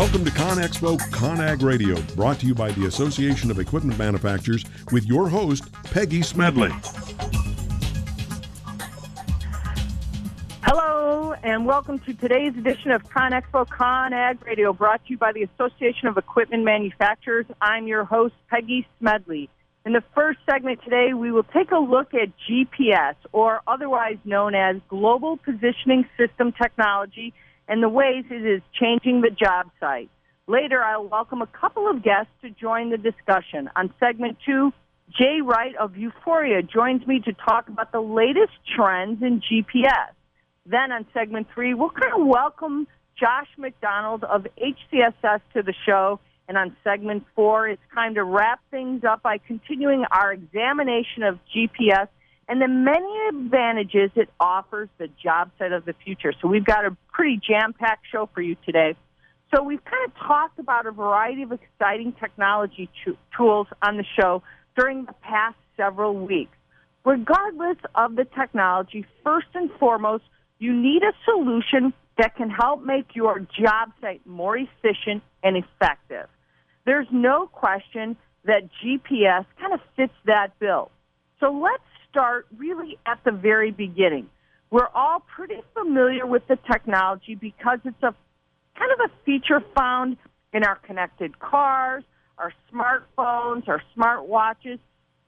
Welcome 0.00 0.24
to 0.24 0.30
ConExpo 0.30 0.98
ConAg 1.10 1.62
Radio, 1.62 2.00
brought 2.16 2.40
to 2.40 2.46
you 2.46 2.54
by 2.54 2.72
the 2.72 2.86
Association 2.86 3.50
of 3.50 3.58
Equipment 3.58 3.98
Manufacturers 3.98 4.64
with 4.92 5.04
your 5.04 5.28
host, 5.28 5.70
Peggy 5.84 6.22
Smedley. 6.22 6.70
Hello, 10.62 11.34
and 11.42 11.66
welcome 11.66 11.98
to 11.98 12.14
today's 12.14 12.56
edition 12.56 12.92
of 12.92 13.02
ConExpo 13.10 13.68
ConAg 13.68 14.42
Radio, 14.46 14.72
brought 14.72 15.04
to 15.04 15.10
you 15.10 15.18
by 15.18 15.32
the 15.32 15.42
Association 15.42 16.08
of 16.08 16.16
Equipment 16.16 16.64
Manufacturers. 16.64 17.44
I'm 17.60 17.86
your 17.86 18.04
host, 18.04 18.34
Peggy 18.48 18.88
Smedley. 19.00 19.50
In 19.84 19.92
the 19.92 20.02
first 20.14 20.38
segment 20.48 20.82
today, 20.82 21.12
we 21.12 21.30
will 21.30 21.42
take 21.42 21.72
a 21.72 21.78
look 21.78 22.14
at 22.14 22.30
GPS, 22.48 23.16
or 23.32 23.60
otherwise 23.66 24.16
known 24.24 24.54
as 24.54 24.76
Global 24.88 25.36
Positioning 25.36 26.08
System 26.16 26.52
Technology, 26.52 27.34
and 27.70 27.82
the 27.82 27.88
ways 27.88 28.24
it 28.30 28.44
is 28.44 28.60
changing 28.78 29.22
the 29.22 29.30
job 29.30 29.70
site. 29.78 30.10
Later, 30.46 30.82
I'll 30.82 31.06
welcome 31.06 31.40
a 31.40 31.46
couple 31.46 31.88
of 31.88 32.02
guests 32.02 32.32
to 32.42 32.50
join 32.50 32.90
the 32.90 32.98
discussion. 32.98 33.70
On 33.76 33.94
segment 34.00 34.36
two, 34.44 34.72
Jay 35.16 35.40
Wright 35.42 35.74
of 35.76 35.92
Vuforia 35.92 36.68
joins 36.68 37.06
me 37.06 37.20
to 37.20 37.32
talk 37.32 37.68
about 37.68 37.92
the 37.92 38.00
latest 38.00 38.52
trends 38.76 39.22
in 39.22 39.40
GPS. 39.40 40.12
Then 40.66 40.92
on 40.92 41.06
segment 41.14 41.46
three, 41.54 41.72
we'll 41.72 41.90
kind 41.90 42.12
of 42.20 42.26
welcome 42.26 42.86
Josh 43.18 43.48
McDonald 43.56 44.24
of 44.24 44.46
HCSS 44.58 45.40
to 45.54 45.62
the 45.62 45.74
show 45.86 46.20
and 46.50 46.58
on 46.58 46.76
segment 46.82 47.24
four, 47.36 47.68
it's 47.68 47.80
time 47.94 48.16
to 48.16 48.24
wrap 48.24 48.58
things 48.72 49.04
up 49.04 49.22
by 49.22 49.38
continuing 49.38 50.04
our 50.10 50.32
examination 50.32 51.22
of 51.22 51.38
GPS 51.54 52.08
and 52.50 52.60
the 52.60 52.68
many 52.68 53.28
advantages 53.28 54.10
it 54.16 54.28
offers 54.38 54.88
the 54.98 55.08
job 55.22 55.50
site 55.58 55.72
of 55.72 55.84
the 55.84 55.94
future. 56.04 56.32
So 56.42 56.48
we've 56.48 56.64
got 56.64 56.84
a 56.84 56.96
pretty 57.12 57.40
jam-packed 57.46 58.06
show 58.10 58.28
for 58.34 58.42
you 58.42 58.56
today. 58.66 58.96
So 59.54 59.62
we've 59.62 59.84
kind 59.84 60.04
of 60.06 60.14
talked 60.16 60.58
about 60.58 60.86
a 60.86 60.90
variety 60.90 61.42
of 61.42 61.52
exciting 61.52 62.12
technology 62.20 62.90
tools 63.36 63.66
on 63.82 63.96
the 63.96 64.04
show 64.20 64.42
during 64.76 65.06
the 65.06 65.14
past 65.22 65.56
several 65.76 66.14
weeks. 66.14 66.56
Regardless 67.04 67.78
of 67.94 68.16
the 68.16 68.24
technology, 68.24 69.06
first 69.24 69.48
and 69.54 69.70
foremost, 69.78 70.24
you 70.58 70.74
need 70.74 71.02
a 71.02 71.12
solution 71.24 71.94
that 72.18 72.36
can 72.36 72.50
help 72.50 72.84
make 72.84 73.14
your 73.14 73.38
job 73.38 73.90
site 74.02 74.26
more 74.26 74.58
efficient 74.58 75.22
and 75.42 75.56
effective 75.56 76.28
there's 76.84 77.06
no 77.10 77.46
question 77.46 78.16
that 78.44 78.68
GPS 78.82 79.46
kind 79.60 79.74
of 79.74 79.80
fits 79.96 80.12
that 80.26 80.58
bill. 80.58 80.90
So 81.38 81.52
let's 81.52 81.82
start 82.10 82.46
really 82.56 82.98
at 83.06 83.20
the 83.24 83.32
very 83.32 83.70
beginning. 83.70 84.28
We're 84.70 84.88
all 84.94 85.22
pretty 85.34 85.60
familiar 85.74 86.26
with 86.26 86.46
the 86.48 86.56
technology 86.70 87.34
because 87.34 87.78
it's 87.84 88.02
a 88.02 88.14
kind 88.78 88.92
of 88.92 89.10
a 89.10 89.24
feature 89.24 89.62
found 89.76 90.16
in 90.52 90.64
our 90.64 90.76
connected 90.76 91.38
cars, 91.38 92.04
our 92.38 92.52
smartphones, 92.72 93.68
our 93.68 93.82
smartwatches, 93.96 94.78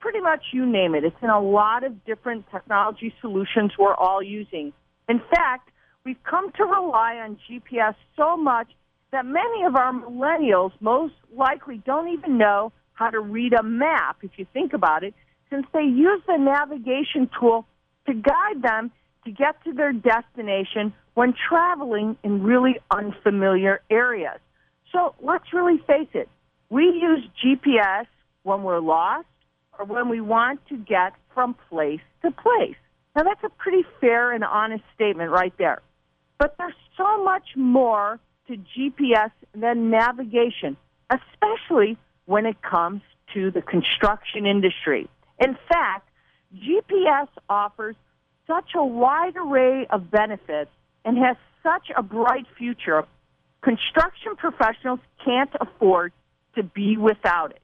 pretty 0.00 0.20
much 0.20 0.42
you 0.52 0.66
name 0.66 0.94
it. 0.94 1.04
It's 1.04 1.16
in 1.22 1.30
a 1.30 1.40
lot 1.40 1.84
of 1.84 2.04
different 2.04 2.44
technology 2.50 3.14
solutions 3.20 3.72
we're 3.78 3.94
all 3.94 4.22
using. 4.22 4.72
In 5.08 5.20
fact, 5.30 5.70
we've 6.04 6.22
come 6.28 6.50
to 6.52 6.64
rely 6.64 7.16
on 7.16 7.38
GPS 7.48 7.94
so 8.16 8.36
much 8.36 8.68
that 9.12 9.26
many 9.26 9.64
of 9.64 9.76
our 9.76 9.92
millennials 9.92 10.72
most 10.80 11.14
likely 11.34 11.82
don't 11.84 12.08
even 12.08 12.38
know 12.38 12.72
how 12.94 13.10
to 13.10 13.20
read 13.20 13.52
a 13.52 13.62
map, 13.62 14.18
if 14.22 14.32
you 14.36 14.46
think 14.52 14.72
about 14.72 15.04
it, 15.04 15.14
since 15.52 15.66
they 15.72 15.82
use 15.82 16.22
the 16.26 16.38
navigation 16.38 17.28
tool 17.38 17.66
to 18.06 18.14
guide 18.14 18.62
them 18.62 18.90
to 19.24 19.30
get 19.30 19.62
to 19.64 19.72
their 19.72 19.92
destination 19.92 20.92
when 21.14 21.34
traveling 21.48 22.16
in 22.24 22.42
really 22.42 22.76
unfamiliar 22.90 23.82
areas. 23.90 24.40
So 24.92 25.14
let's 25.20 25.52
really 25.52 25.78
face 25.86 26.08
it. 26.14 26.28
We 26.70 26.84
use 26.84 27.20
GPS 27.44 28.06
when 28.42 28.62
we're 28.62 28.80
lost 28.80 29.26
or 29.78 29.84
when 29.84 30.08
we 30.08 30.20
want 30.20 30.66
to 30.68 30.76
get 30.76 31.12
from 31.34 31.54
place 31.68 32.00
to 32.22 32.30
place. 32.30 32.76
Now 33.14 33.24
that's 33.24 33.44
a 33.44 33.50
pretty 33.50 33.84
fair 34.00 34.32
and 34.32 34.42
honest 34.42 34.82
statement 34.94 35.30
right 35.30 35.52
there. 35.58 35.82
But 36.38 36.56
there's 36.58 36.74
so 36.96 37.22
much 37.22 37.44
more 37.56 38.18
to 38.48 38.56
GPS 38.56 39.30
than 39.54 39.90
navigation, 39.90 40.76
especially 41.10 41.98
when 42.24 42.46
it 42.46 42.62
comes 42.62 43.02
to 43.34 43.50
the 43.50 43.62
construction 43.62 44.46
industry. 44.46 45.08
In 45.42 45.56
fact, 45.68 46.08
GPS 46.54 47.28
offers 47.48 47.96
such 48.46 48.70
a 48.76 48.84
wide 48.84 49.36
array 49.36 49.86
of 49.90 50.10
benefits 50.10 50.70
and 51.04 51.18
has 51.18 51.36
such 51.62 51.90
a 51.96 52.02
bright 52.02 52.46
future, 52.56 53.04
construction 53.62 54.36
professionals 54.36 55.00
can't 55.24 55.50
afford 55.60 56.12
to 56.54 56.62
be 56.62 56.96
without 56.96 57.52
it. 57.52 57.62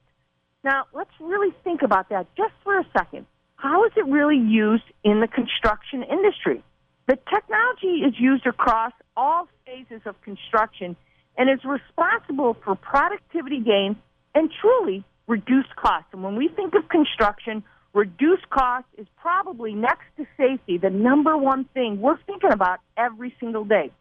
Now, 0.63 0.85
let's 0.93 1.11
really 1.21 1.53
think 1.63 1.81
about 1.83 2.09
that 2.09 2.27
just 2.35 2.53
for 2.63 2.79
a 2.79 2.85
second. 2.97 3.25
How 3.55 3.85
is 3.85 3.91
it 3.95 4.05
really 4.05 4.37
used 4.37 4.83
in 5.03 5.21
the 5.21 5.27
construction 5.27 6.03
industry? 6.03 6.63
The 7.07 7.17
technology 7.33 8.03
is 8.05 8.13
used 8.19 8.45
across 8.45 8.93
all 9.15 9.47
phases 9.65 10.01
of 10.05 10.21
construction 10.21 10.95
and 11.37 11.49
is 11.49 11.63
responsible 11.63 12.57
for 12.63 12.75
productivity 12.75 13.59
gains 13.59 13.97
and 14.35 14.49
truly 14.61 15.03
reduced 15.29 15.73
costs. 15.75 16.09
And 16.11 16.23
when 16.23 16.35
we 16.35 16.49
think 16.49 16.73
of 16.75 16.89
construction, 16.89 17.63
reduced 17.93 18.49
costs 18.49 18.89
is 18.97 19.07
probably 19.15 19.73
next 19.73 20.05
to 20.17 20.25
safety 20.35 20.77
the 20.77 20.89
number 20.89 21.37
one 21.37 21.65
thing 21.73 22.01
we're 22.01 22.19
thinking 22.25 22.51
about 22.51 22.79
every 22.97 23.33
single 23.39 23.63
day. 23.63 23.91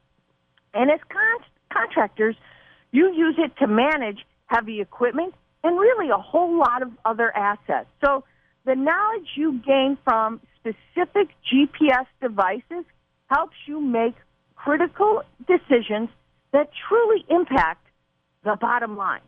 And 0.74 0.90
as 0.90 1.00
con- 1.08 1.46
contractors, 1.72 2.34
you 2.90 3.12
use 3.12 3.36
it 3.38 3.52
to 3.58 3.66
manage 3.66 4.24
heavy 4.46 4.80
equipment 4.80 5.34
and 5.62 5.78
really 5.78 6.08
a 6.08 6.16
whole 6.16 6.58
lot 6.58 6.82
of 6.82 6.90
other 7.04 7.34
assets. 7.36 7.88
So 8.02 8.24
the 8.64 8.74
knowledge 8.74 9.28
you 9.34 9.60
gain 9.66 9.98
from 10.04 10.40
specific 10.56 11.28
GPS 11.52 12.06
devices 12.22 12.84
helps 13.26 13.56
you 13.66 13.80
make 13.80 14.14
critical 14.56 15.22
decisions 15.46 16.08
that 16.52 16.70
truly 16.88 17.24
impact 17.28 17.84
the 18.44 18.56
bottom 18.58 18.96
line. 18.96 19.20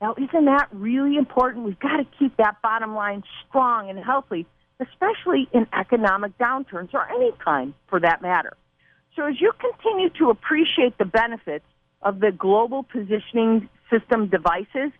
Now, 0.00 0.14
isn't 0.16 0.44
that 0.44 0.68
really 0.72 1.16
important? 1.16 1.64
We've 1.64 1.78
got 1.78 1.96
to 1.96 2.06
keep 2.18 2.36
that 2.36 2.56
bottom 2.62 2.94
line 2.94 3.24
strong 3.48 3.90
and 3.90 3.98
healthy, 3.98 4.46
especially 4.80 5.48
in 5.52 5.66
economic 5.78 6.36
downturns 6.38 6.94
or 6.94 7.08
any 7.10 7.32
time 7.44 7.74
for 7.88 7.98
that 8.00 8.22
matter. 8.22 8.56
So, 9.16 9.26
as 9.26 9.40
you 9.40 9.52
continue 9.58 10.10
to 10.18 10.30
appreciate 10.30 10.96
the 10.98 11.04
benefits 11.04 11.64
of 12.02 12.20
the 12.20 12.30
global 12.30 12.84
positioning 12.84 13.68
system 13.90 14.28
devices, 14.28 14.92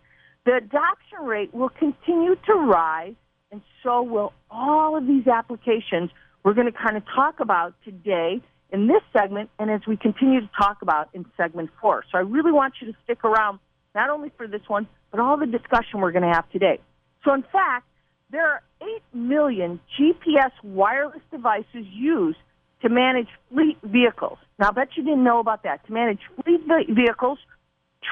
the 0.45 0.55
adoption 0.55 1.19
rate 1.23 1.53
will 1.53 1.69
continue 1.69 2.35
to 2.47 2.53
rise, 2.53 3.15
and 3.51 3.61
so 3.83 4.01
will 4.01 4.33
all 4.51 4.97
of 4.97 5.07
these 5.07 5.27
applications 5.27 6.11
we're 6.43 6.53
going 6.53 6.71
to 6.71 6.77
kind 6.77 6.97
of 6.97 7.03
talk 7.13 7.39
about 7.39 7.73
today 7.83 8.41
in 8.71 8.87
this 8.87 9.01
segment 9.11 9.49
and 9.59 9.69
as 9.69 9.81
we 9.87 9.97
continue 9.97 10.41
to 10.41 10.49
talk 10.57 10.81
about 10.81 11.09
in 11.13 11.25
segment 11.35 11.69
four. 11.81 12.03
So 12.11 12.17
I 12.17 12.21
really 12.21 12.51
want 12.51 12.75
you 12.81 12.91
to 12.91 12.97
stick 13.03 13.23
around, 13.23 13.59
not 13.99 14.09
only 14.09 14.31
for 14.37 14.47
this 14.47 14.61
one, 14.67 14.87
but 15.11 15.19
all 15.19 15.35
the 15.35 15.45
discussion 15.45 15.99
we're 15.99 16.13
going 16.13 16.23
to 16.23 16.33
have 16.33 16.49
today. 16.51 16.79
So, 17.25 17.33
in 17.33 17.43
fact, 17.51 17.85
there 18.31 18.47
are 18.47 18.61
8 18.81 18.87
million 19.13 19.77
GPS 19.99 20.51
wireless 20.63 21.21
devices 21.31 21.85
used 21.91 22.37
to 22.81 22.87
manage 22.87 23.27
fleet 23.51 23.77
vehicles. 23.83 24.37
Now, 24.57 24.69
I 24.69 24.71
bet 24.71 24.89
you 24.95 25.03
didn't 25.03 25.25
know 25.25 25.39
about 25.39 25.63
that. 25.63 25.85
To 25.87 25.91
manage 25.91 26.21
fleet 26.41 26.61
vehicles, 26.89 27.39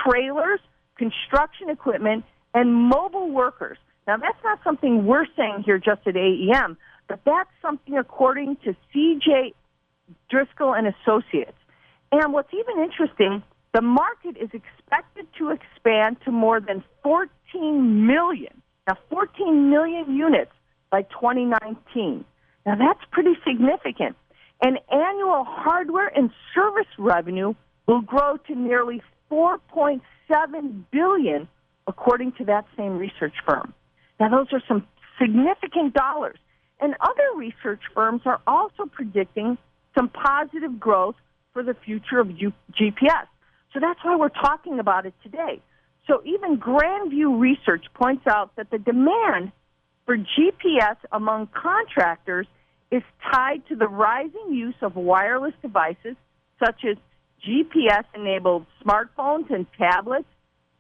trailers, 0.04 0.60
construction 0.98 1.70
equipment, 1.70 2.26
and 2.54 2.74
mobile 2.74 3.32
workers. 3.32 3.78
Now, 4.08 4.18
that's 4.18 4.44
not 4.44 4.60
something 4.66 5.06
we're 5.06 5.28
saying 5.38 5.64
here 5.66 5.78
just 5.78 6.02
at 6.06 6.16
AEM, 6.18 6.76
but 7.08 7.22
that's 7.26 7.50
something 7.62 7.98
according 7.98 8.58
to 8.66 8.76
CJ 8.94 9.54
Driscoll 10.30 10.74
and 10.74 10.88
Associates. 10.88 11.58
And 12.12 12.34
what's 12.34 12.54
even 12.54 12.84
interesting, 12.84 13.42
the 13.78 13.82
market 13.84 14.36
is 14.42 14.50
expected 14.54 15.28
to 15.38 15.52
expand 15.52 16.18
to 16.26 16.32
more 16.32 16.60
than 16.60 16.84
14 17.04 18.08
million. 18.08 18.64
Now, 18.88 18.98
14 19.12 19.70
million 19.70 20.16
units 20.16 20.50
by 20.90 21.04
2019. 21.04 22.26
Now, 22.66 22.76
that's 22.76 23.06
pretty 23.12 23.34
significant. 23.48 24.16
And 24.64 24.80
annual 24.92 25.44
hardware 25.48 26.08
and 26.08 26.32
service 26.56 26.90
revenue 26.98 27.54
will 27.86 28.02
grow 28.02 28.38
to 28.48 28.56
nearly 28.56 29.04
4.7 29.30 30.02
billion, 30.90 31.48
according 31.86 32.32
to 32.40 32.46
that 32.46 32.66
same 32.76 32.98
research 32.98 33.36
firm. 33.48 33.76
Now, 34.20 34.30
those 34.30 34.48
are 34.54 34.64
some 34.68 34.88
significant 35.22 35.94
dollars. 35.94 36.40
And 36.80 36.96
other 37.00 37.38
research 37.38 37.82
firms 37.94 38.24
are 38.26 38.42
also 38.48 38.88
predicting 38.92 39.56
some 39.96 40.10
positive 40.10 40.80
growth 40.80 41.16
for 41.54 41.62
the 41.62 41.76
future 41.86 42.20
of 42.20 42.30
GPS. 42.30 43.28
So 43.74 43.80
that's 43.80 44.00
why 44.04 44.16
we're 44.16 44.30
talking 44.30 44.80
about 44.80 45.06
it 45.06 45.14
today. 45.24 45.62
So 46.08 46.22
even 46.26 46.58
Grandview 46.58 47.40
Research 47.40 47.86
points 47.94 48.26
out 48.28 48.56
that 48.56 48.72
the 48.72 48.78
demand 48.78 49.52
for 50.06 50.18
GPS 50.18 50.96
among 51.12 51.48
contractors 51.48 52.48
is 52.92 53.04
tied 53.32 53.68
to 53.68 53.76
the 53.76 53.88
rising 53.88 54.54
use 54.54 54.76
of 54.82 54.96
wireless 54.96 55.54
devices 55.62 56.16
such 56.64 56.86
as 56.90 56.96
GPS 57.46 58.06
enabled 58.16 58.66
smartphones 58.84 59.52
and 59.54 59.68
tablets. 59.78 60.28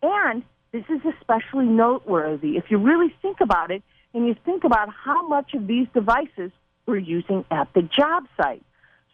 And 0.01 0.43
this 0.71 0.85
is 0.89 1.01
especially 1.19 1.65
noteworthy 1.65 2.57
if 2.57 2.65
you 2.69 2.77
really 2.77 3.13
think 3.21 3.41
about 3.41 3.71
it 3.71 3.83
and 4.13 4.27
you 4.27 4.35
think 4.45 4.63
about 4.63 4.89
how 4.89 5.27
much 5.27 5.53
of 5.53 5.67
these 5.67 5.87
devices 5.93 6.51
we're 6.85 6.97
using 6.97 7.43
at 7.51 7.67
the 7.73 7.81
job 7.81 8.23
site. 8.41 8.63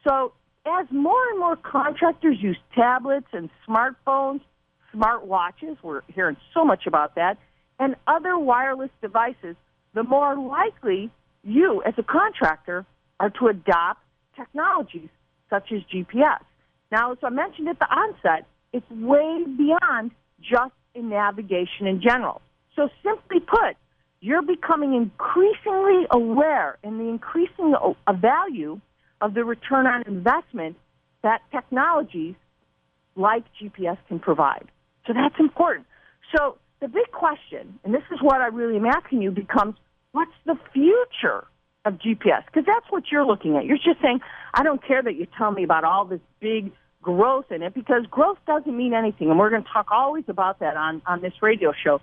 So 0.07 0.33
as 0.65 0.88
more 0.92 1.30
and 1.30 1.39
more 1.39 1.56
contractors 1.56 2.38
use 2.39 2.57
tablets 2.74 3.27
and 3.33 3.50
smartphones, 3.68 4.42
smart 4.92 5.25
watches, 5.25 5.77
we're 5.83 6.01
hearing 6.07 6.38
so 6.54 6.63
much 6.63 6.86
about 6.88 7.15
that, 7.15 7.38
and 7.80 7.95
other 8.07 8.38
wireless 8.38 8.92
devices, 9.01 9.56
the 9.94 10.04
more 10.04 10.38
likely 10.38 11.12
you 11.44 11.83
as 11.86 11.94
a 11.98 12.04
contractor 12.04 12.86
are 13.19 13.30
to 13.30 13.48
adopt 13.48 14.00
technologies 14.36 15.10
such 15.50 15.71
as 15.71 15.81
GPS. 15.94 16.39
Now, 16.92 17.12
as 17.12 17.18
I 17.24 17.30
mentioned 17.30 17.68
at 17.68 17.80
the 17.80 17.88
onset, 17.92 18.45
it's 18.71 18.89
way 18.89 19.44
beyond 19.57 20.12
just 20.42 20.74
in 20.95 21.10
navigation 21.10 21.88
in 21.88 22.01
general. 22.01 22.42
So 22.75 22.89
simply 23.04 23.39
put, 23.39 23.75
you're 24.21 24.42
becoming 24.42 24.94
increasingly 24.95 26.07
aware 26.10 26.77
in 26.83 26.98
the 26.98 27.06
increasing 27.06 27.75
value 28.19 28.80
of 29.23 29.33
the 29.33 29.45
return 29.45 29.87
on 29.87 30.03
investment 30.05 30.75
that 31.23 31.41
technologies 31.51 32.35
like 33.15 33.45
GPS 33.59 33.97
can 34.09 34.19
provide. 34.19 34.67
So 35.07 35.13
that's 35.13 35.35
important. 35.39 35.87
So 36.35 36.57
the 36.81 36.89
big 36.89 37.09
question, 37.11 37.79
and 37.85 37.93
this 37.93 38.03
is 38.11 38.21
what 38.21 38.41
I 38.41 38.47
really 38.47 38.75
am 38.75 38.85
asking 38.85 39.21
you, 39.21 39.31
becomes 39.31 39.75
what's 40.11 40.31
the 40.45 40.55
future 40.73 41.47
of 41.85 41.93
GPS? 41.93 42.45
Because 42.45 42.65
that's 42.65 42.85
what 42.89 43.03
you're 43.11 43.25
looking 43.25 43.55
at. 43.55 43.63
You're 43.65 43.77
just 43.77 44.01
saying, 44.01 44.19
I 44.53 44.63
don't 44.63 44.85
care 44.85 45.01
that 45.01 45.15
you 45.15 45.25
tell 45.37 45.51
me 45.51 45.63
about 45.63 45.85
all 45.85 46.03
this 46.03 46.19
big 46.41 46.73
growth 47.01 47.45
in 47.49 47.61
it 47.61 47.73
because 47.73 48.05
growth 48.11 48.39
doesn't 48.45 48.75
mean 48.75 48.93
anything. 48.93 49.29
And 49.29 49.39
we're 49.39 49.49
going 49.49 49.63
to 49.63 49.69
talk 49.71 49.87
always 49.89 50.25
about 50.27 50.59
that 50.59 50.75
on, 50.75 51.01
on 51.07 51.21
this 51.21 51.33
radio 51.41 51.71
show. 51.81 52.01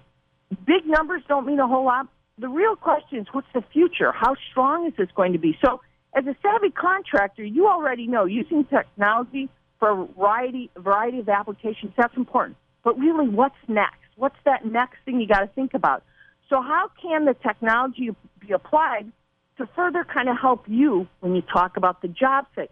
Big 0.66 0.86
numbers 0.86 1.22
don't 1.28 1.46
mean 1.46 1.60
a 1.60 1.66
whole 1.66 1.84
lot. 1.84 2.06
The 2.38 2.48
real 2.48 2.76
question 2.76 3.18
is 3.18 3.26
what's 3.32 3.46
the 3.52 3.62
future? 3.72 4.10
How 4.10 4.34
strong 4.50 4.86
is 4.86 4.94
this 4.96 5.08
going 5.14 5.34
to 5.34 5.38
be? 5.38 5.58
So, 5.62 5.82
as 6.14 6.26
a 6.26 6.36
savvy 6.42 6.70
contractor, 6.70 7.44
you 7.44 7.68
already 7.68 8.06
know 8.06 8.24
using 8.24 8.64
technology 8.64 9.48
for 9.78 9.90
a 9.90 10.06
variety, 10.06 10.70
variety 10.76 11.20
of 11.20 11.28
applications, 11.28 11.92
that's 11.96 12.16
important. 12.16 12.56
But 12.82 12.98
really, 12.98 13.28
what's 13.28 13.54
next? 13.68 13.96
What's 14.16 14.36
that 14.44 14.64
next 14.64 14.96
thing 15.04 15.20
you 15.20 15.26
got 15.26 15.40
to 15.40 15.46
think 15.48 15.74
about? 15.74 16.02
So, 16.48 16.60
how 16.60 16.90
can 17.00 17.24
the 17.24 17.34
technology 17.34 18.10
be 18.40 18.52
applied 18.52 19.10
to 19.58 19.68
further 19.76 20.04
kind 20.04 20.28
of 20.28 20.36
help 20.40 20.64
you 20.66 21.06
when 21.20 21.34
you 21.34 21.42
talk 21.42 21.76
about 21.76 22.02
the 22.02 22.08
job 22.08 22.46
site, 22.54 22.70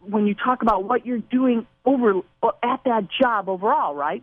when 0.00 0.26
you 0.26 0.34
talk 0.34 0.62
about 0.62 0.84
what 0.84 1.04
you're 1.04 1.18
doing 1.18 1.66
over 1.84 2.20
at 2.62 2.80
that 2.84 3.08
job 3.20 3.48
overall, 3.48 3.94
right? 3.94 4.22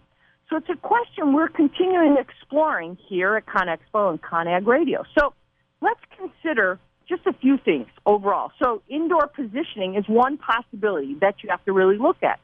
So 0.49 0.57
it's 0.57 0.69
a 0.69 0.75
question 0.75 1.33
we're 1.33 1.49
continuing 1.49 2.17
exploring 2.17 2.97
here 3.09 3.35
at 3.35 3.45
ConExpo 3.47 4.11
and 4.11 4.21
ConAg 4.21 4.67
Radio. 4.67 5.03
So 5.17 5.33
let's 5.81 5.99
consider 6.17 6.79
just 7.07 7.25
a 7.25 7.33
few 7.33 7.57
things 7.57 7.87
overall. 8.05 8.51
So 8.61 8.81
indoor 8.89 9.27
positioning 9.27 9.95
is 9.95 10.07
one 10.07 10.37
possibility 10.37 11.15
that 11.21 11.35
you 11.43 11.49
have 11.49 11.63
to 11.65 11.73
really 11.73 11.97
look 11.97 12.23
at. 12.23 12.39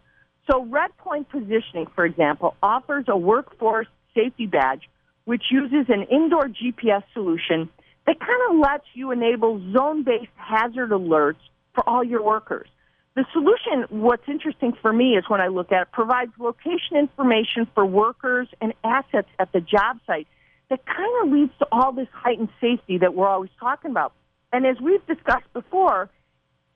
So 0.50 0.66
Redpoint 0.66 1.30
Positioning, 1.30 1.88
for 1.96 2.06
example, 2.06 2.56
offers 2.62 3.06
a 3.08 3.18
workforce 3.18 3.88
safety 4.14 4.46
badge 4.46 4.82
which 5.26 5.44
uses 5.52 5.86
an 5.90 6.04
indoor 6.04 6.48
GPS 6.48 7.04
solution 7.14 7.70
that 8.08 8.20
kind 8.20 8.42
of 8.50 8.58
lets 8.58 8.86
you 8.94 9.12
enable 9.12 9.60
zone-based 9.72 10.32
hazard 10.36 10.90
alerts 10.90 11.36
for 11.74 11.88
all 11.88 12.04
your 12.04 12.24
workers. 12.24 12.68
The 13.16 13.26
solution, 13.34 13.86
what's 14.02 14.28
interesting 14.28 14.74
for 14.82 14.92
me 14.92 15.18
is 15.18 15.26
when 15.28 15.42
I 15.42 15.48
look 15.48 15.72
at 15.72 15.84
it, 15.84 15.92
provides 15.92 16.32
location 16.40 16.98
information 16.98 17.68
for 17.76 17.86
workers 17.86 18.48
and 18.62 18.74
assets 18.84 19.28
at 19.38 19.52
the 19.52 19.62
job 19.62 20.00
site 20.08 20.28
that 20.70 20.86
kind 20.86 21.24
of 21.24 21.32
leads 21.32 21.52
to 21.60 21.68
all 21.72 21.92
this 21.92 22.08
heightened 22.14 22.50
safety 22.62 22.98
that 23.00 23.14
we're 23.14 23.28
always 23.28 23.52
talking 23.60 23.92
about. 23.92 24.14
And 24.54 24.66
as 24.66 24.80
we've 24.82 25.06
discussed 25.08 25.52
before, 25.54 26.10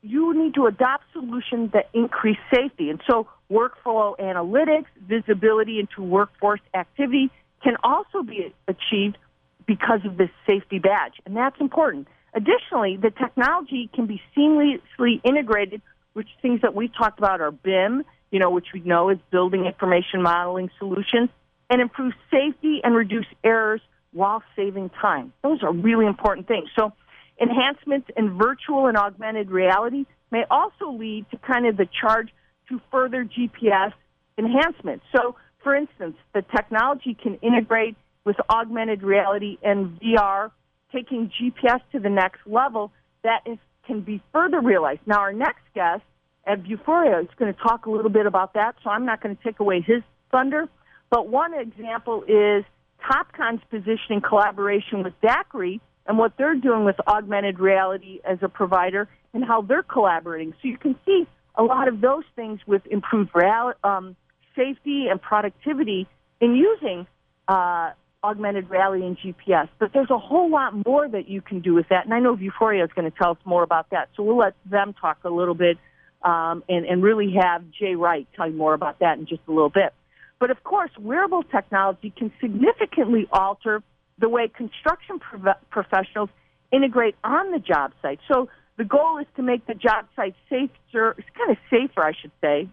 you 0.02 0.34
need 0.34 0.54
to 0.56 0.68
adopt 0.68 1.04
solutions 1.14 1.72
that 1.74 1.90
increase 1.94 2.38
safety. 2.54 2.90
And 2.90 3.02
so 3.10 3.28
workflow 3.52 4.18
analytics, 4.20 4.86
visibility 5.08 5.80
into 5.80 6.04
workforce 6.04 6.62
activity 6.74 7.32
can 7.64 7.76
also 7.84 8.22
be 8.22 8.54
achieved 8.68 9.18
because 9.66 10.02
of 10.06 10.18
this 10.18 10.30
safety 10.46 10.80
badge. 10.80 11.14
And 11.26 11.36
that's 11.36 11.60
important. 11.60 12.08
Additionally, 12.34 12.98
the 12.98 13.10
technology 13.12 13.90
can 13.94 14.06
be 14.06 14.22
seamlessly 14.38 15.22
integrated 15.24 15.82
which 16.14 16.30
things 16.42 16.62
that 16.62 16.74
we 16.74 16.88
talked 16.88 17.20
about 17.20 17.42
are 17.42 17.52
BIM, 17.52 18.04
you 18.32 18.40
know, 18.40 18.50
which 18.50 18.68
we 18.74 18.80
know 18.82 19.10
is 19.10 19.18
building 19.32 19.66
information 19.66 20.22
modeling 20.22 20.70
solutions, 20.80 21.30
and 21.70 21.82
improve 21.82 22.14
safety 22.32 22.80
and 22.84 22.96
reduce 22.96 23.26
errors 23.44 23.82
while 24.14 24.42
saving 24.56 24.90
time. 25.02 25.34
Those 25.44 25.62
are 25.62 25.74
really 25.74 26.06
important 26.06 26.48
things. 26.48 26.70
So 26.78 26.94
enhancements 27.42 28.10
in 28.16 28.38
virtual 28.38 28.88
and 28.88 28.98
augmented 28.98 29.52
reality 29.52 30.06
may 30.32 30.44
also 30.50 30.92
lead 30.92 31.26
to 31.32 31.38
kind 31.38 31.68
of 31.68 31.78
the 31.78 31.88
charge 32.02 32.30
to 32.70 32.80
further 32.92 33.26
GPS 33.26 33.94
enhancements. 34.38 35.06
So, 35.16 35.36
for 35.64 35.76
instance, 35.76 36.16
the 36.34 36.42
technology 36.42 37.14
can 37.14 37.36
integrate 37.36 37.96
with 38.26 38.38
augmented 38.50 39.04
reality 39.04 39.58
and 39.64 40.00
VR, 40.00 40.52
taking 40.92 41.32
GPS 41.40 41.80
to 41.92 42.00
the 42.00 42.10
next 42.10 42.40
level. 42.46 42.92
That 43.24 43.42
is 43.46 43.58
can 43.86 44.02
be 44.02 44.22
further 44.34 44.62
realized. 44.62 45.02
Now, 45.06 45.20
our 45.20 45.34
next 45.34 45.62
guest 45.76 46.02
at 46.48 46.64
Vuforia 46.64 47.22
is 47.22 47.30
going 47.38 47.54
to 47.54 47.60
talk 47.60 47.86
a 47.86 47.92
little 47.92 48.10
bit 48.10 48.26
about 48.26 48.54
that, 48.54 48.76
so 48.84 48.90
I'm 48.90 49.06
not 49.06 49.22
going 49.22 49.36
to 49.36 49.44
take 49.44 49.60
away 49.60 49.82
his 49.82 50.02
thunder. 50.32 50.68
But 51.10 51.28
one 51.28 51.54
example 51.54 52.24
is 52.24 52.66
Topcon's 53.08 53.62
positioning 53.70 54.22
collaboration 54.22 55.04
with 55.04 55.14
DAQRI 55.22 55.80
and 56.06 56.18
what 56.18 56.34
they're 56.38 56.56
doing 56.56 56.86
with 56.86 56.96
augmented 57.08 57.60
reality 57.60 58.20
as 58.24 58.38
a 58.42 58.50
provider 58.50 59.08
and 59.34 59.44
how 59.44 59.62
they're 59.62 59.84
collaborating. 59.84 60.54
So 60.62 60.68
you 60.68 60.78
can 60.78 60.96
see 61.06 61.26
a 61.56 61.64
lot 61.64 61.88
of 61.88 62.02
those 62.02 62.24
things 62.36 62.60
with 62.68 62.86
improved 62.88 63.32
real, 63.34 63.74
um, 63.84 64.16
safety 64.56 65.08
and 65.10 65.22
productivity 65.22 66.08
in 66.40 66.56
using 66.56 67.08
uh, 67.48 67.92
augmented 68.24 68.70
reality 68.70 69.06
and 69.06 69.18
GPS. 69.18 69.70
But 69.80 69.92
there's 69.94 70.10
a 70.10 70.18
whole 70.18 70.50
lot 70.50 70.86
more 70.86 71.08
that 71.08 71.28
you 71.28 71.42
can 71.42 71.62
do 71.62 71.74
with 71.74 71.88
that. 71.90 72.06
And 72.06 72.14
I 72.14 72.20
know 72.20 72.36
Vuforia 72.36 72.84
is 72.84 72.92
going 72.96 73.10
to 73.10 73.18
tell 73.18 73.32
us 73.32 73.38
more 73.46 73.64
about 73.64 73.90
that. 73.92 74.10
So 74.16 74.24
we'll 74.24 74.38
let 74.38 74.56
them 74.66 74.94
talk 75.00 75.20
a 75.24 75.30
little 75.30 75.54
bit 75.54 75.78
um, 76.24 76.64
and, 76.68 76.86
and 76.86 77.04
really 77.04 77.36
have 77.40 77.64
Jay 77.72 77.96
Wright 77.96 78.28
tell 78.36 78.50
you 78.50 78.58
more 78.58 78.74
about 78.74 79.00
that 79.00 79.18
in 79.18 79.28
just 79.28 79.42
a 79.48 79.52
little 79.52 79.70
bit. 79.70 79.94
But 80.40 80.52
of 80.52 80.64
course, 80.64 80.92
wearable 81.00 81.44
technology 81.44 82.14
can 82.16 82.32
significantly 82.42 83.28
alter 83.32 83.82
the 84.20 84.30
way 84.30 84.48
construction 84.48 85.20
prof- 85.20 85.58
professionals 85.70 86.30
integrate 86.72 87.16
on 87.24 87.52
the 87.52 87.60
job 87.60 87.92
site. 88.02 88.20
So 88.32 88.50
the 88.78 88.84
goal 88.84 89.18
is 89.20 89.28
to 89.36 89.44
make 89.44 89.66
the 89.68 89.74
job 89.74 90.06
site 90.16 90.36
safer, 90.50 91.16
kind 91.38 91.52
of 91.52 91.58
safer, 91.70 92.04
I 92.04 92.14
should 92.20 92.32
say, 92.42 92.70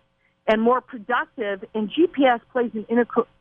and 0.47 0.61
more 0.61 0.81
productive, 0.81 1.65
and 1.75 1.89
GPS 1.89 2.41
plays 2.53 2.73
an 2.75 2.87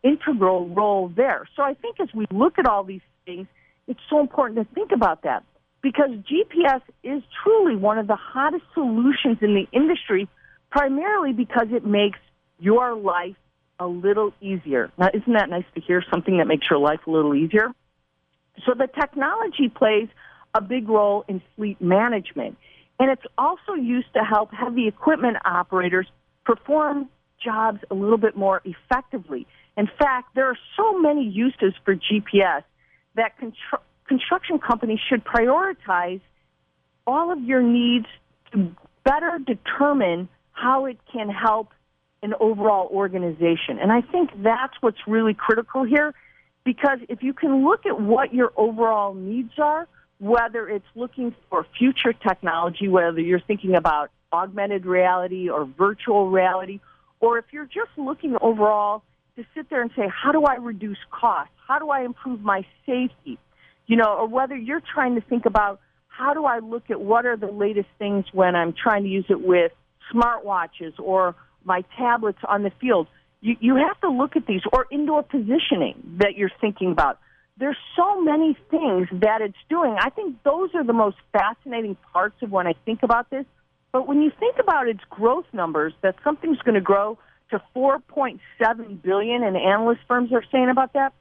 integral 0.04 0.70
role 0.70 1.12
there. 1.16 1.48
So 1.56 1.64
I 1.64 1.74
think 1.74 2.00
as 2.00 2.10
we 2.14 2.26
look 2.32 2.60
at 2.60 2.68
all 2.68 2.84
these 2.84 3.02
things, 3.26 3.48
it's 3.88 4.00
so 4.10 4.20
important 4.20 4.60
to 4.68 4.74
think 4.76 4.92
about 4.92 5.24
that 5.24 5.44
because 5.82 6.10
GPS 6.10 6.82
is 7.04 7.24
truly 7.44 7.76
one 7.76 7.98
of 7.98 8.06
the 8.06 8.16
hottest 8.16 8.64
solutions 8.76 9.40
in 9.42 9.56
the 9.56 9.66
industry, 9.72 10.30
primarily 10.70 11.34
because 11.34 11.68
it 11.72 11.84
makes 11.84 12.20
your 12.60 12.96
life 12.96 13.36
a 13.80 13.88
little 13.88 14.32
easier. 14.40 14.92
Now, 15.00 15.10
isn't 15.12 15.34
that 15.34 15.50
nice 15.50 15.66
to 15.74 15.82
hear 15.82 16.04
something 16.12 16.38
that 16.38 16.46
makes 16.46 16.68
your 16.70 16.78
life 16.78 17.00
a 17.08 17.10
little 17.10 17.34
easier? 17.34 17.74
So 18.66 18.74
the 18.74 18.88
technology 18.88 19.70
plays 19.70 20.08
a 20.54 20.62
big 20.62 20.90
role 20.90 21.24
in 21.28 21.42
fleet 21.56 21.82
management. 21.82 22.58
And 23.00 23.10
it's 23.10 23.26
also 23.38 23.74
used 23.74 24.14
to 24.14 24.20
help 24.20 24.54
heavy 24.54 24.88
equipment 24.88 25.38
operators 25.46 26.08
perform 26.46 27.10
jobs 27.44 27.80
a 27.90 27.96
little 27.96 28.18
bit 28.18 28.36
more 28.36 28.62
effectively. 28.64 29.48
In 29.78 29.88
fact, 29.98 30.36
there 30.36 30.48
are 30.48 30.58
so 30.78 31.00
many 31.00 31.24
uses 31.24 31.74
for 31.84 31.96
GPS 31.96 32.64
that 33.16 33.40
contr- 33.40 33.82
construction 34.08 34.60
companies 34.60 35.00
should 35.10 35.24
prioritize 35.24 36.22
all 37.08 37.32
of 37.32 37.42
your 37.44 37.64
needs 37.64 38.06
to 38.52 38.72
better 39.04 39.40
determine 39.40 40.30
how 40.52 40.86
it 40.86 40.98
can 41.12 41.30
help 41.30 41.70
an 42.22 42.34
overall 42.40 42.88
organization. 42.92 43.80
And 43.82 43.92
I 43.92 44.02
think 44.02 44.30
that's 44.44 44.74
what's 44.82 45.08
really 45.08 45.34
critical 45.34 45.84
here 45.84 46.14
because 46.64 47.00
if 47.10 47.24
you 47.24 47.34
can 47.34 47.66
look 47.66 47.86
at 47.86 48.00
what 48.00 48.34
your 48.34 48.52
overall 48.56 49.14
needs 49.14 49.54
are, 49.58 49.88
whether 50.20 50.70
it's 50.70 50.86
looking 50.96 51.34
for 51.50 51.66
future 51.78 52.14
technology, 52.14 52.88
whether 52.88 53.20
you're 53.20 53.40
thinking 53.40 53.76
about 53.76 54.12
augmented 54.32 54.86
reality 54.86 55.50
or 55.50 55.66
virtual 55.66 56.30
reality, 56.30 56.80
or 57.20 57.38
if 57.38 57.46
you're 57.52 57.66
just 57.66 57.92
looking 57.98 58.36
overall 58.42 59.04
to 59.36 59.44
sit 59.56 59.70
there 59.70 59.82
and 59.82 59.92
say, 59.96 60.08
how 60.08 60.32
do 60.32 60.44
I 60.44 60.56
reduce 60.56 60.98
costs? 61.10 61.54
How 61.68 61.80
do 61.80 61.90
I 61.90 62.04
improve 62.04 62.42
my 62.42 62.66
safety? 62.86 63.40
you 63.92 63.98
know, 63.98 64.16
or 64.20 64.26
whether 64.26 64.56
you're 64.56 64.82
trying 64.94 65.16
to 65.16 65.22
think 65.22 65.46
about 65.46 65.82
how 66.08 66.34
do 66.34 66.46
I 66.46 66.60
look 66.60 66.90
at 66.90 67.02
what 67.02 67.26
are 67.26 67.36
the 67.36 67.52
latest 67.52 67.90
things 68.00 68.24
when 68.32 68.56
I'm 68.56 68.74
trying 68.74 69.04
to 69.04 69.10
use 69.10 69.26
it 69.28 69.42
with 69.42 69.74
smartwatches 70.14 70.98
or 70.98 71.36
my 71.66 71.84
tablets 71.98 72.40
on 72.48 72.64
the 72.64 72.72
field. 72.80 73.08
You, 73.42 73.56
you 73.60 73.76
have 73.76 74.00
to 74.02 74.10
look 74.10 74.36
at 74.36 74.46
these, 74.46 74.62
or 74.72 74.88
indoor 74.92 75.24
positioning 75.24 76.18
that 76.18 76.36
you're 76.36 76.52
thinking 76.62 76.92
about. 76.92 77.20
There's 77.58 77.78
so 77.96 78.22
many 78.22 78.58
things 78.70 79.08
that 79.12 79.42
it's 79.42 79.58
doing. 79.70 79.96
I 80.00 80.10
think 80.10 80.42
those 80.44 80.70
are 80.74 80.84
the 80.84 80.94
most 80.94 81.18
fascinating 81.34 81.98
parts 82.14 82.36
of 82.42 82.52
when 82.52 82.68
I 82.68 82.74
think 82.86 83.04
about 83.04 83.30
this. 83.30 83.46
But 83.92 84.08
when 84.08 84.22
you 84.22 84.32
think 84.40 84.56
about 84.60 84.88
its 84.88 85.02
growth 85.10 85.46
numbers, 85.54 85.94
that 86.02 86.16
something's 86.24 86.60
going 86.60 86.76
to 86.76 86.82
grow 86.82 87.18
to 87.50 87.62
4.7 87.76 89.02
billion, 89.02 89.44
and 89.44 89.58
analyst 89.58 90.02
firms 90.08 90.32
are 90.32 90.44
saying 90.52 90.70
about 90.70 90.94
that. 90.94 91.14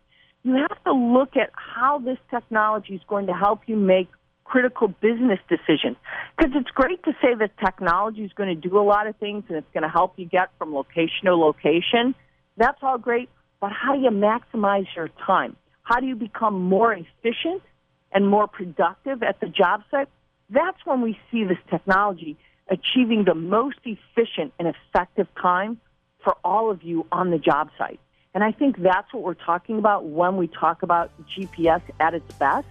You 0.42 0.54
have 0.54 0.84
to 0.84 0.92
look 0.92 1.36
at 1.36 1.50
how 1.54 1.98
this 1.98 2.18
technology 2.30 2.94
is 2.94 3.02
going 3.08 3.26
to 3.26 3.34
help 3.34 3.62
you 3.66 3.76
make 3.76 4.08
critical 4.50 4.88
business 4.88 5.38
decisions. 5.48 5.96
Because 6.36 6.52
it's 6.56 6.70
great 6.72 7.02
to 7.04 7.12
say 7.22 7.34
that 7.38 7.56
technology 7.64 8.24
is 8.24 8.32
going 8.32 8.48
to 8.48 8.68
do 8.68 8.78
a 8.78 8.82
lot 8.82 9.06
of 9.06 9.14
things 9.16 9.44
and 9.48 9.56
it's 9.56 9.72
going 9.72 9.84
to 9.84 9.88
help 9.88 10.14
you 10.16 10.26
get 10.26 10.50
from 10.58 10.74
location 10.74 11.26
to 11.26 11.36
location. 11.36 12.16
That's 12.56 12.78
all 12.82 12.98
great, 12.98 13.28
but 13.60 13.70
how 13.70 13.94
do 13.94 14.00
you 14.00 14.10
maximize 14.10 14.86
your 14.96 15.08
time? 15.24 15.56
How 15.84 16.00
do 16.00 16.06
you 16.06 16.16
become 16.16 16.60
more 16.60 16.92
efficient 16.92 17.62
and 18.10 18.28
more 18.28 18.48
productive 18.48 19.22
at 19.22 19.40
the 19.40 19.46
job 19.46 19.82
site? 19.90 20.08
That's 20.50 20.78
when 20.84 21.00
we 21.00 21.16
see 21.30 21.44
this 21.44 21.58
technology 21.70 22.36
achieving 22.68 23.24
the 23.24 23.34
most 23.34 23.78
efficient 23.84 24.52
and 24.58 24.66
effective 24.66 25.28
time 25.40 25.80
for 26.24 26.36
all 26.44 26.72
of 26.72 26.82
you 26.82 27.06
on 27.12 27.30
the 27.30 27.38
job 27.38 27.70
site. 27.78 28.00
And 28.34 28.42
I 28.42 28.50
think 28.50 28.82
that's 28.82 29.12
what 29.14 29.22
we're 29.22 29.34
talking 29.34 29.78
about 29.78 30.06
when 30.06 30.36
we 30.36 30.48
talk 30.48 30.82
about 30.82 31.12
GPS 31.38 31.82
at 32.00 32.14
its 32.14 32.32
best. 32.34 32.66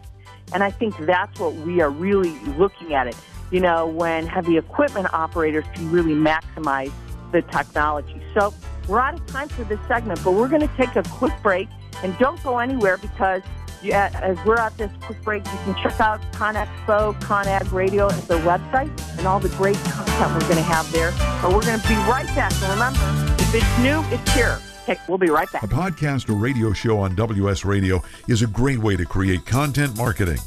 And 0.53 0.63
I 0.63 0.71
think 0.71 0.97
that's 1.05 1.39
what 1.39 1.53
we 1.53 1.81
are 1.81 1.89
really 1.89 2.39
looking 2.57 2.93
at 2.93 3.07
it. 3.07 3.15
You 3.51 3.59
know, 3.59 3.87
when 3.87 4.27
heavy 4.27 4.57
equipment 4.57 5.13
operators 5.13 5.65
can 5.73 5.91
really 5.91 6.13
maximize 6.13 6.91
the 7.31 7.41
technology. 7.43 8.21
So 8.33 8.53
we're 8.87 8.99
out 8.99 9.13
of 9.15 9.25
time 9.27 9.49
for 9.49 9.63
this 9.63 9.79
segment, 9.87 10.23
but 10.23 10.33
we're 10.33 10.47
going 10.47 10.67
to 10.67 10.77
take 10.77 10.95
a 10.95 11.03
quick 11.03 11.33
break. 11.43 11.67
And 12.03 12.17
don't 12.17 12.41
go 12.43 12.59
anywhere 12.59 12.97
because 12.97 13.41
as 13.83 14.37
we're 14.45 14.57
at 14.57 14.77
this 14.77 14.91
quick 15.01 15.21
break, 15.21 15.45
you 15.45 15.57
can 15.63 15.75
check 15.81 15.99
out 15.99 16.21
ConExpo, 16.33 17.19
ConAg 17.21 17.71
Radio 17.71 18.07
at 18.09 18.27
their 18.27 18.39
website 18.39 18.89
and 19.17 19.27
all 19.27 19.39
the 19.39 19.49
great 19.49 19.77
content 19.77 20.33
we're 20.33 20.39
going 20.41 20.55
to 20.55 20.61
have 20.61 20.91
there. 20.91 21.11
But 21.41 21.53
we're 21.53 21.61
going 21.61 21.79
to 21.79 21.87
be 21.87 21.95
right 22.09 22.27
back. 22.35 22.51
And 22.63 22.73
remember, 22.73 23.35
if 23.41 23.53
it's 23.53 23.77
new, 23.79 24.03
it's 24.13 24.33
here. 24.33 24.59
We'll 25.07 25.17
be 25.17 25.29
right 25.29 25.51
back. 25.51 25.63
A 25.63 25.67
podcast 25.67 26.29
or 26.29 26.33
radio 26.33 26.73
show 26.73 26.99
on 26.99 27.15
WS 27.15 27.65
Radio 27.65 28.01
is 28.27 28.41
a 28.41 28.47
great 28.47 28.79
way 28.79 28.95
to 28.95 29.05
create 29.05 29.45
content 29.45 29.97
marketing. 29.97 30.39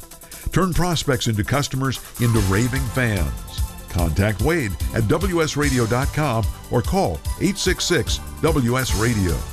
Turn 0.51 0.73
prospects 0.73 1.27
into 1.27 1.43
customers 1.43 1.99
into 2.21 2.39
raving 2.41 2.81
fans. 2.81 3.31
Contact 3.89 4.41
Wade 4.41 4.71
at 4.93 5.03
WSRadio.com 5.03 6.45
or 6.71 6.81
call 6.81 7.13
866 7.39 8.19
WS 8.41 8.95
Radio. 8.95 9.52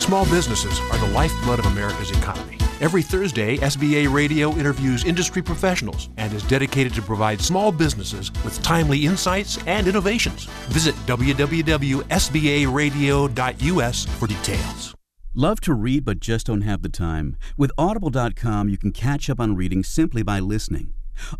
Small 0.00 0.24
businesses 0.24 0.80
are 0.90 0.98
the 0.98 1.12
lifeblood 1.12 1.58
of 1.58 1.66
America's 1.66 2.10
economy. 2.10 2.56
Every 2.80 3.02
Thursday, 3.02 3.58
SBA 3.58 4.10
Radio 4.12 4.56
interviews 4.56 5.04
industry 5.04 5.42
professionals 5.42 6.08
and 6.16 6.32
is 6.32 6.42
dedicated 6.44 6.94
to 6.94 7.02
provide 7.02 7.42
small 7.42 7.70
businesses 7.70 8.32
with 8.42 8.62
timely 8.62 9.04
insights 9.04 9.62
and 9.66 9.86
innovations. 9.86 10.46
Visit 10.70 10.94
www.sbaradio.us 11.06 14.04
for 14.06 14.26
details. 14.26 14.94
Love 15.34 15.60
to 15.60 15.74
read 15.74 16.06
but 16.06 16.18
just 16.18 16.46
don't 16.46 16.62
have 16.62 16.80
the 16.80 16.88
time? 16.88 17.36
With 17.58 17.70
Audible.com, 17.76 18.70
you 18.70 18.78
can 18.78 18.92
catch 18.92 19.28
up 19.28 19.38
on 19.38 19.54
reading 19.54 19.84
simply 19.84 20.22
by 20.22 20.40
listening. 20.40 20.94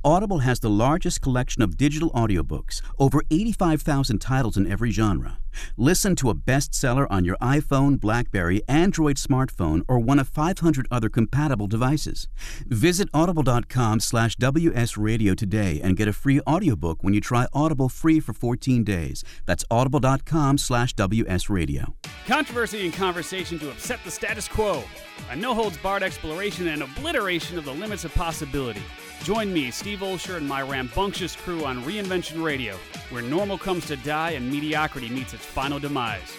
Audible 0.04 0.40
has 0.40 0.60
the 0.60 0.70
largest 0.70 1.20
collection 1.20 1.62
of 1.62 1.76
digital 1.76 2.10
audiobooks, 2.10 2.82
over 2.98 3.22
85,000 3.30 4.18
titles 4.18 4.56
in 4.56 4.70
every 4.70 4.90
genre. 4.90 5.38
Listen 5.76 6.16
to 6.16 6.30
a 6.30 6.35
bestseller 6.35 7.07
on 7.11 7.25
your 7.25 7.37
iPhone, 7.37 7.99
Blackberry, 7.99 8.62
Android 8.69 9.16
smartphone, 9.16 9.83
or 9.88 9.99
one 9.99 10.19
of 10.19 10.28
500 10.28 10.87
other 10.90 11.09
compatible 11.09 11.66
devices. 11.66 12.28
Visit 12.66 13.09
audible.com 13.12 14.00
slash 14.00 14.37
wsradio 14.37 15.37
today 15.37 15.80
and 15.83 15.97
get 15.97 16.09
a 16.09 16.12
free 16.12 16.40
audiobook 16.47 17.02
when 17.02 17.14
you 17.14 17.21
try 17.21 17.47
Audible 17.52 17.88
free 17.88 18.21
for 18.21 18.33
14 18.33 18.85
days. 18.85 19.25
That's 19.47 19.64
audible.com 19.71 20.59
slash 20.59 20.95
wsradio. 20.95 21.95
Controversy 22.26 22.85
and 22.85 22.95
conversation 22.95 23.59
to 23.59 23.71
upset 23.71 24.00
the 24.04 24.11
status 24.11 24.49
quo. 24.49 24.83
A 25.30 25.37
no-holds-barred 25.37 26.02
exploration 26.02 26.69
and 26.69 26.83
obliteration 26.83 27.59
of 27.59 27.64
the 27.64 27.75
limits 27.75 28.04
of 28.04 28.14
possibility. 28.14 28.83
Join 29.23 29.52
me, 29.52 29.71
Steve 29.71 29.99
Olsher, 29.99 30.38
and 30.38 30.49
my 30.49 30.62
rambunctious 30.62 31.37
crew 31.37 31.64
on 31.64 31.83
Reinvention 31.85 32.42
Radio, 32.42 32.76
where 33.11 33.23
normal 33.23 33.59
comes 33.59 33.87
to 33.87 33.97
die 33.97 34.30
and 34.30 34.50
mediocrity 34.50 35.11
meets 35.11 35.35
its 35.40 35.47
final 35.47 35.78
demise. 35.78 36.37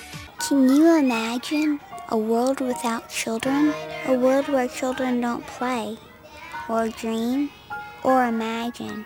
Can 0.47 0.69
you 0.69 0.95
imagine 0.97 1.79
a 2.09 2.17
world 2.17 2.61
without 2.61 3.09
children? 3.09 3.73
A 4.05 4.13
world 4.13 4.47
where 4.47 4.67
children 4.67 5.21
don't 5.21 5.45
play, 5.47 5.97
or 6.69 6.87
dream, 6.89 7.49
or 8.03 8.25
imagine? 8.25 9.05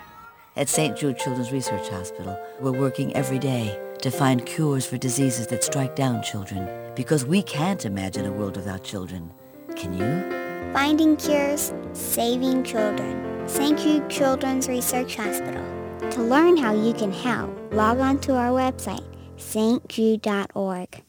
At 0.57 0.69
St. 0.69 0.97
Jude 0.97 1.17
Children's 1.17 1.51
Research 1.51 1.87
Hospital, 1.89 2.37
we're 2.59 2.77
working 2.77 3.13
every 3.15 3.39
day 3.39 3.79
to 4.01 4.11
find 4.11 4.45
cures 4.45 4.85
for 4.85 4.97
diseases 4.97 5.47
that 5.47 5.63
strike 5.63 5.95
down 5.95 6.21
children, 6.21 6.67
because 6.95 7.25
we 7.25 7.41
can't 7.41 7.85
imagine 7.85 8.25
a 8.25 8.31
world 8.31 8.57
without 8.57 8.83
children. 8.83 9.31
Can 9.75 9.93
you? 9.93 10.73
Finding 10.73 11.15
cures, 11.15 11.73
saving 11.93 12.63
children. 12.63 13.47
St. 13.47 13.79
Jude 13.79 14.09
Children's 14.09 14.67
Research 14.67 15.15
Hospital. 15.15 15.63
To 16.11 16.21
learn 16.21 16.57
how 16.57 16.73
you 16.73 16.93
can 16.93 17.11
help, 17.11 17.49
log 17.71 17.99
on 17.99 18.19
to 18.21 18.33
our 18.35 18.49
website 18.49 19.05
stjude.org. 19.37 21.05